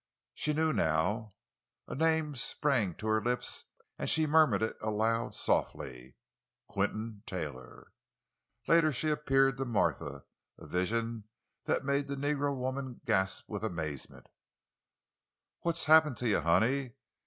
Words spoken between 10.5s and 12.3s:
vision that made the